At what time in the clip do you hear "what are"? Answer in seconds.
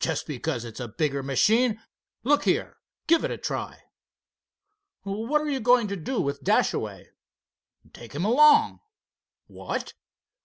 5.04-5.48